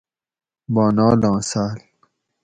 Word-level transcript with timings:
بانالاں 0.73 1.37
ساۤل 1.49 1.77